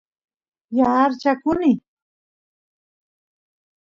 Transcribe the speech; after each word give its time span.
yaarchakuny 0.77 1.71